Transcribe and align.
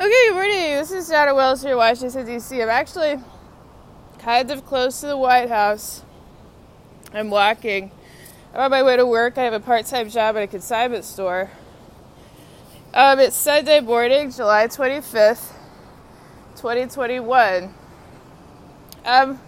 Okay, 0.00 0.30
morning. 0.30 0.76
This 0.76 0.92
is 0.92 1.08
Donna 1.08 1.34
Welles 1.34 1.60
here, 1.60 1.76
Washington, 1.76 2.24
D.C. 2.24 2.62
I'm 2.62 2.68
actually 2.68 3.18
kind 4.20 4.48
of 4.48 4.64
close 4.64 5.00
to 5.00 5.08
the 5.08 5.16
White 5.16 5.48
House. 5.48 6.04
I'm 7.12 7.30
walking. 7.30 7.90
I'm 8.54 8.60
on 8.60 8.70
my 8.70 8.84
way 8.84 8.96
to 8.96 9.04
work. 9.04 9.36
I 9.38 9.42
have 9.42 9.54
a 9.54 9.58
part 9.58 9.86
time 9.86 10.08
job 10.08 10.36
at 10.36 10.44
a 10.44 10.46
consignment 10.46 11.04
store. 11.04 11.50
Um, 12.94 13.18
it's 13.18 13.34
Sunday 13.34 13.80
morning, 13.80 14.30
July 14.30 14.68
25th, 14.68 15.52
2021. 16.54 17.74
Um, 19.04 19.40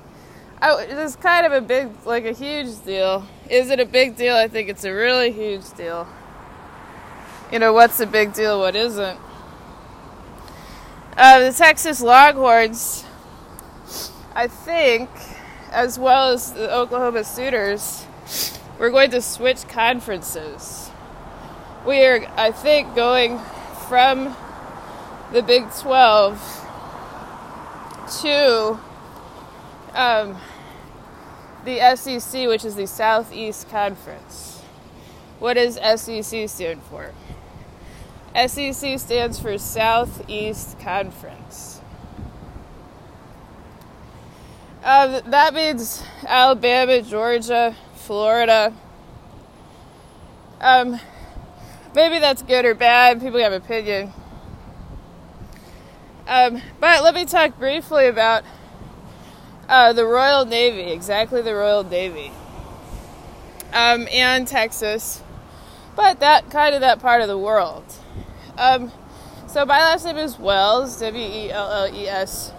I, 0.61 0.85
this 0.87 1.11
is 1.11 1.17
kind 1.17 1.47
of 1.47 1.53
a 1.53 1.61
big, 1.61 1.91
like 2.05 2.25
a 2.25 2.33
huge 2.33 2.83
deal. 2.85 3.25
Is 3.49 3.71
it 3.71 3.79
a 3.79 3.87
big 3.87 4.17
deal? 4.17 4.35
I 4.35 4.49
think 4.49 4.69
it's 4.69 4.83
a 4.83 4.93
really 4.93 5.31
huge 5.31 5.71
deal. 5.77 6.09
You 7.53 7.61
know, 7.61 7.73
what's 7.73 8.01
a 8.01 8.07
big 8.07 8.33
deal, 8.35 8.59
what 8.59 8.75
isn't? 8.75 9.21
Uh, 11.17 11.41
the 11.41 11.53
Texas 11.53 12.01
Longhorns, 12.01 13.05
I 14.35 14.47
think, 14.47 15.11
as 15.71 15.99
well 15.99 16.31
as 16.31 16.53
the 16.53 16.73
Oklahoma 16.73 17.25
Sooners, 17.25 18.07
we're 18.79 18.91
going 18.91 19.11
to 19.11 19.21
switch 19.21 19.67
conferences. 19.69 20.91
We 21.85 22.05
are, 22.05 22.27
I 22.37 22.53
think, 22.53 22.95
going 22.95 23.41
from 23.89 24.37
the 25.33 25.43
Big 25.43 25.71
12 25.81 26.67
to 28.23 28.81
um, 29.95 30.39
the 31.65 31.97
SEC, 31.97 32.47
which 32.47 32.65
is 32.65 32.77
the 32.77 32.87
Southeast 32.87 33.69
Conference. 33.69 34.63
What 35.41 35.55
does 35.55 35.75
SEC 35.75 36.49
stand 36.49 36.83
for? 36.85 37.13
SEC 38.35 38.99
stands 38.99 39.41
for 39.41 39.59
Southeast 39.59 40.79
Conference. 40.81 41.81
Uh, 44.83 45.21
that 45.27 45.53
means 45.53 46.03
Alabama, 46.27 47.03
Georgia, 47.03 47.77
Florida. 47.97 48.73
Um, 50.61 50.99
maybe 51.95 52.19
that's 52.19 52.43
good 52.43 52.65
or 52.65 52.75
bad. 52.75 53.21
People 53.21 53.41
have 53.41 53.53
opinion. 53.53 54.13
Um, 56.27 56.63
but 56.79 57.03
let 57.03 57.15
me 57.15 57.25
talk 57.25 57.59
briefly 57.59 58.07
about 58.07 58.45
uh, 59.69 59.93
the 59.93 60.05
Royal 60.05 60.45
Navy, 60.45 60.93
exactly 60.93 61.43
the 61.43 61.55
Royal 61.55 61.85
Navy, 61.85 62.33
um, 63.73 64.07
and 64.13 64.47
Texas, 64.47 65.23
but 65.97 66.21
that 66.21 66.51
kind 66.51 66.75
of 66.75 66.81
that 66.81 67.01
part 67.01 67.23
of 67.23 67.29
the 67.29 67.39
world. 67.39 67.85
Um, 68.57 68.93
so 69.47 69.65
my 69.65 69.81
last 69.81 70.05
name 70.05 70.17
is 70.17 70.39
Welles, 70.39 70.99
W 71.01 71.25
E 71.25 71.51
L 71.51 71.73
L 71.73 71.95
E 71.95 72.07
S. 72.07 72.53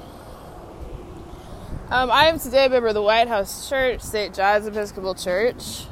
Um, 1.90 2.10
I 2.10 2.28
am 2.28 2.40
today 2.40 2.66
a 2.66 2.70
member 2.70 2.88
of 2.88 2.94
the 2.94 3.02
White 3.02 3.28
House 3.28 3.68
Church, 3.68 4.02
St. 4.02 4.34
John's 4.34 4.66
Episcopal 4.66 5.14
Church. 5.14 5.86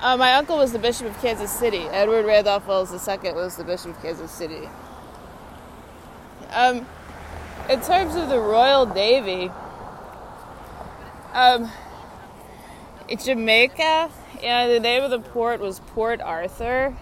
Uh, 0.00 0.16
my 0.16 0.34
uncle 0.34 0.56
was 0.58 0.72
the 0.72 0.80
Bishop 0.80 1.06
of 1.06 1.16
Kansas 1.20 1.52
City. 1.52 1.82
Edward 1.90 2.26
Randolph 2.26 2.66
Welles 2.66 2.90
II 2.92 3.32
was 3.34 3.56
the 3.56 3.62
Bishop 3.62 3.96
of 3.96 4.02
Kansas 4.02 4.32
City. 4.32 4.68
Um, 6.50 6.86
in 7.70 7.80
terms 7.80 8.16
of 8.16 8.28
the 8.28 8.40
Royal 8.40 8.84
Navy, 8.84 9.48
um, 11.32 11.70
Jamaica, 13.24 14.10
and 14.42 14.70
the 14.70 14.80
name 14.80 15.02
of 15.02 15.10
the 15.10 15.20
port 15.20 15.60
was 15.60 15.80
Port 15.80 16.20
Arthur. 16.20 16.96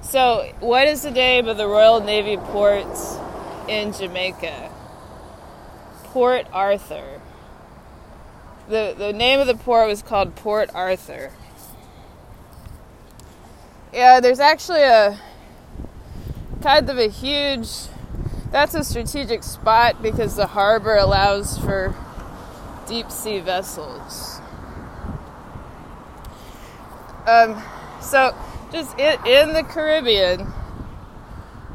So, 0.00 0.50
what 0.60 0.86
is 0.86 1.02
the 1.02 1.10
name 1.10 1.48
of 1.48 1.56
the 1.56 1.66
Royal 1.66 2.00
Navy 2.00 2.36
ports 2.36 3.16
in 3.68 3.92
Jamaica? 3.92 4.70
Port 6.04 6.46
Arthur. 6.52 7.20
The, 8.68 8.94
the 8.96 9.12
name 9.12 9.40
of 9.40 9.46
the 9.46 9.54
port 9.54 9.88
was 9.88 10.02
called 10.02 10.36
Port 10.36 10.70
Arthur. 10.74 11.32
Yeah, 13.92 14.20
there's 14.20 14.40
actually 14.40 14.82
a 14.82 15.18
kind 16.62 16.88
of 16.88 16.98
a 16.98 17.08
huge, 17.08 17.68
that's 18.50 18.74
a 18.74 18.84
strategic 18.84 19.42
spot 19.42 20.02
because 20.02 20.36
the 20.36 20.48
harbor 20.48 20.96
allows 20.96 21.58
for 21.58 21.94
deep 22.86 23.10
sea 23.10 23.40
vessels. 23.40 24.40
Um, 27.28 27.62
so, 28.00 28.34
just 28.72 28.98
in, 28.98 29.18
in 29.26 29.52
the 29.52 29.62
Caribbean, 29.62 30.46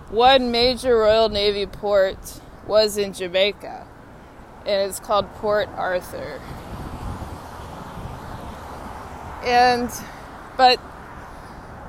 one 0.10 0.50
major 0.50 0.98
Royal 0.98 1.30
Navy 1.30 1.68
port 1.68 2.42
was 2.66 2.98
in 2.98 3.14
Jamaica, 3.14 3.86
and 4.66 4.90
it's 4.90 5.00
called 5.00 5.32
Port 5.36 5.70
Arthur. 5.76 6.42
And, 9.44 9.92
but 10.58 10.80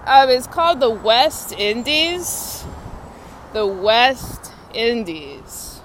um, 0.05 0.29
it's 0.29 0.47
called 0.47 0.81
the 0.81 0.91
West 0.91 1.53
Indies. 1.53 2.65
The 3.55 3.67
West 3.67 4.53
Indies. 4.75 5.81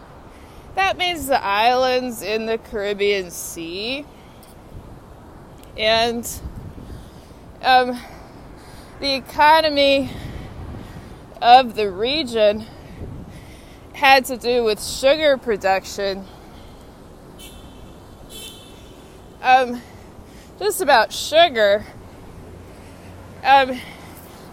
That 0.75 0.97
means 0.97 1.27
the 1.27 1.41
islands 1.41 2.23
in 2.23 2.45
the 2.45 2.57
Caribbean 2.57 3.31
Sea. 3.31 4.05
And, 5.77 6.29
um, 7.61 7.99
the 8.99 9.15
economy 9.15 10.09
of 11.41 11.75
the 11.75 11.91
region 11.91 12.65
had 13.93 14.25
to 14.25 14.37
do 14.37 14.63
with 14.63 14.83
sugar 14.83 15.37
production. 15.37 16.25
Um, 19.41 19.81
just 20.57 20.81
about 20.81 21.13
sugar. 21.13 21.85
Um, 23.43 23.79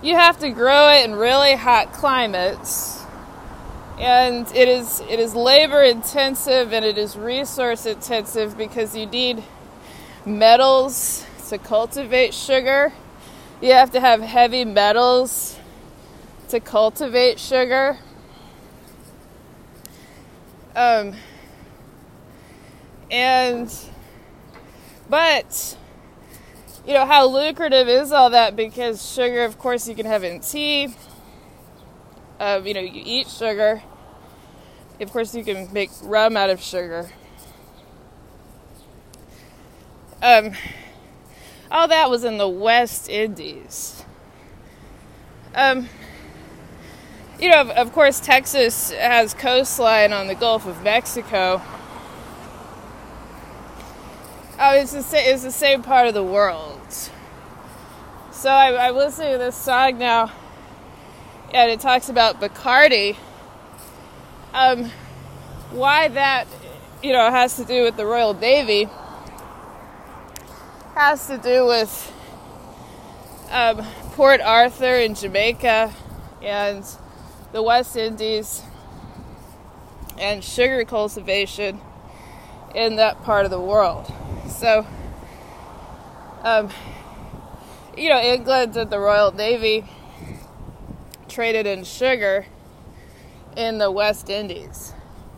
you 0.02 0.14
have 0.14 0.38
to 0.40 0.50
grow 0.50 0.88
it 0.88 1.04
in 1.04 1.16
really 1.16 1.54
hot 1.54 1.92
climates, 1.92 3.04
and 3.98 4.46
it 4.54 4.68
is 4.68 5.00
it 5.00 5.18
is 5.18 5.34
labor 5.34 5.82
intensive 5.82 6.72
and 6.72 6.84
it 6.84 6.98
is 6.98 7.16
resource 7.16 7.86
intensive 7.86 8.56
because 8.56 8.96
you 8.96 9.06
need 9.06 9.42
metals 10.24 11.25
to 11.48 11.58
cultivate 11.58 12.34
sugar 12.34 12.92
you 13.60 13.72
have 13.72 13.90
to 13.92 14.00
have 14.00 14.20
heavy 14.20 14.64
metals 14.64 15.58
to 16.48 16.60
cultivate 16.60 17.40
sugar. 17.40 17.98
Um, 20.74 21.14
and, 23.10 23.74
but, 25.08 25.76
you 26.86 26.92
know, 26.92 27.06
how 27.06 27.26
lucrative 27.26 27.88
is 27.88 28.12
all 28.12 28.28
that? 28.30 28.56
Because 28.56 29.10
sugar, 29.10 29.44
of 29.44 29.58
course, 29.58 29.88
you 29.88 29.94
can 29.94 30.04
have 30.04 30.22
in 30.22 30.40
tea. 30.40 30.94
Um, 32.38 32.66
you 32.66 32.74
know, 32.74 32.80
you 32.80 33.02
eat 33.04 33.28
sugar. 33.28 33.82
Of 35.00 35.10
course, 35.12 35.34
you 35.34 35.44
can 35.44 35.72
make 35.72 35.90
rum 36.02 36.36
out 36.36 36.50
of 36.50 36.60
sugar. 36.60 37.10
Um, 40.22 40.52
all 41.71 41.88
that 41.88 42.10
was 42.10 42.25
in 42.25 42.38
the 42.38 42.49
West 42.49 43.09
Indies. 43.09 44.04
Um, 45.54 45.88
you 47.41 47.50
know, 47.50 47.60
of, 47.60 47.71
of 47.71 47.93
course, 47.93 48.21
Texas 48.21 48.91
has 48.93 49.34
coastline 49.34 50.12
on 50.12 50.27
the 50.27 50.34
Gulf 50.34 50.66
of 50.66 50.82
Mexico. 50.82 51.62
Oh, 54.59 54.75
it's 54.75 54.93
the, 54.93 55.03
same, 55.03 55.34
it's 55.34 55.43
the 55.43 55.50
same 55.50 55.82
part 55.82 56.09
of 56.09 56.15
the 56.15 56.22
world. 56.22 56.81
So 58.33 58.50
I, 58.50 58.88
I'm 58.88 58.94
listening 58.94 59.33
to 59.33 59.38
this 59.38 59.56
song 59.56 59.98
now, 59.98 60.33
and 61.53 61.71
it 61.71 61.81
talks 61.81 62.09
about 62.09 62.41
Bacardi. 62.41 63.16
Um, 64.54 64.91
why 65.71 66.09
that, 66.09 66.47
you 67.03 67.12
know, 67.12 67.30
has 67.30 67.57
to 67.57 67.65
do 67.65 67.83
with 67.83 67.97
the 67.97 68.07
Royal 68.07 68.33
Navy 68.33 68.89
has 70.97 71.27
to 71.27 71.37
do 71.37 71.66
with 71.66 72.10
um, 73.51 73.84
Port 74.13 74.41
Arthur 74.41 74.97
in 74.97 75.15
Jamaica 75.15 75.93
and 76.43 76.83
the 77.53 77.63
West 77.63 77.97
Indies 77.97 78.63
and 80.19 80.43
sugar 80.43 80.87
cultivation 80.87 81.83
in 82.75 82.97
that 82.97 83.22
part 83.25 83.45
of 83.45 83.51
the 83.51 83.60
world. 83.60 84.10
So, 84.48 84.87
um, 86.43 86.71
you 87.95 88.09
know, 88.09 88.19
England 88.19 88.75
and 88.78 88.89
the 88.89 88.98
Royal 88.98 89.33
Navy 89.33 89.84
traded 91.28 91.66
in 91.66 91.84
sugar 91.84 92.47
in 93.54 93.77
the 93.77 93.91
West 93.91 94.31
Indies. 94.31 94.95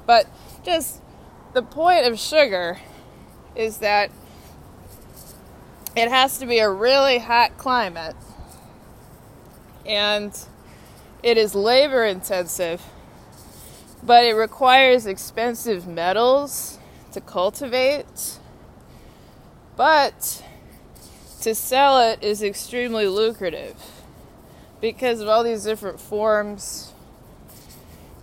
But 0.06 0.28
just 0.64 1.02
the 1.52 1.62
point 1.62 2.06
of 2.06 2.16
sugar 2.16 2.78
is 3.56 3.78
that 3.78 4.12
it 5.98 6.08
has 6.08 6.38
to 6.38 6.46
be 6.46 6.58
a 6.58 6.70
really 6.70 7.18
hot 7.18 7.58
climate. 7.58 8.16
And 9.86 10.32
It 11.22 11.36
is 11.36 11.54
labor 11.54 12.04
intensive, 12.04 12.80
but 14.04 14.24
it 14.24 14.34
requires 14.34 15.04
expensive 15.04 15.86
metals 15.86 16.78
to 17.12 17.20
cultivate. 17.20 18.38
But 19.76 20.44
to 21.40 21.54
sell 21.54 21.98
it 21.98 22.22
is 22.22 22.42
extremely 22.42 23.08
lucrative 23.08 23.76
because 24.80 25.20
of 25.20 25.28
all 25.28 25.42
these 25.42 25.64
different 25.64 26.00
forms. 26.00 26.92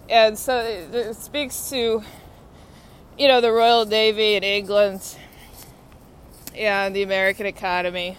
And 0.09 0.39
so 0.39 0.59
it, 0.59 0.95
it 0.95 1.15
speaks 1.17 1.69
to, 1.69 2.01
you 3.17 3.27
know, 3.27 3.41
the 3.41 3.51
Royal 3.51 3.85
Navy 3.85 4.35
in 4.35 4.43
England 4.43 5.17
and 6.57 6.95
the 6.95 7.03
American 7.03 7.45
economy. 7.45 8.17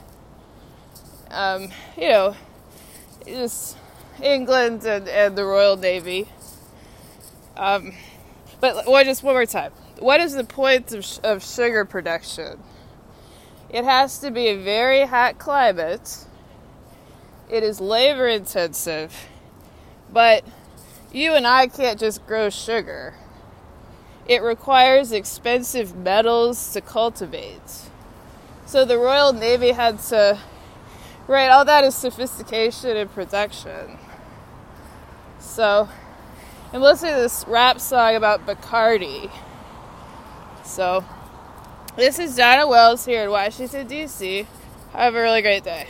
Um, 1.31 1.69
you 1.97 2.09
know, 2.09 2.37
just 3.27 3.77
England 4.23 4.85
and, 4.85 5.09
and 5.09 5.37
the 5.37 5.45
Royal 5.45 5.77
Navy. 5.77 6.29
Um, 7.57 7.93
but 8.61 8.87
what, 8.87 9.07
just 9.07 9.23
one 9.23 9.35
more 9.35 9.47
time. 9.47 9.73
What 9.99 10.21
is 10.21 10.35
the 10.35 10.45
point 10.45 10.93
of, 10.93 11.07
of 11.25 11.45
sugar 11.45 11.85
production? 11.85 12.63
It 13.71 13.85
has 13.85 14.19
to 14.19 14.31
be 14.31 14.49
a 14.49 14.57
very 14.57 15.07
hot 15.07 15.39
climate. 15.39 16.27
It 17.51 17.63
is 17.63 17.81
labor 17.81 18.29
intensive. 18.29 19.27
But 20.13 20.45
you 21.13 21.35
and 21.35 21.47
I 21.47 21.67
can't 21.67 21.99
just 21.99 22.27
grow 22.27 22.51
sugar. 22.51 23.15
It 24.29 24.43
requires 24.43 25.13
expensive 25.13 25.97
metals 25.97 26.73
to 26.73 26.81
cultivate. 26.81 27.89
So 28.67 28.85
the 28.85 28.99
Royal 28.99 29.33
Navy 29.33 29.71
had 29.71 30.01
to, 30.09 30.41
right, 31.29 31.49
all 31.49 31.65
that 31.65 31.85
is 31.85 31.95
sophistication 31.95 32.97
and 32.97 33.09
production. 33.13 33.97
So 35.39 35.89
I'm 36.73 36.81
listening 36.81 37.15
to 37.15 37.21
this 37.21 37.45
rap 37.47 37.81
song 37.81 38.17
about 38.17 38.45
Bacardi. 38.45 39.31
So 40.65 41.05
this 41.95 42.19
is 42.19 42.35
Donna 42.35 42.67
Welles 42.67 43.05
here 43.05 43.23
in 43.23 43.31
Washington, 43.31 43.87
D.C. 43.87 44.49
Have 44.93 45.15
a 45.15 45.23
really 45.23 45.43
great 45.43 45.63
day. 45.63 45.87